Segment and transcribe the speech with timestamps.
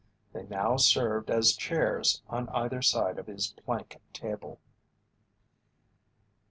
[0.33, 4.57] They now served as chairs on either side of his plank table.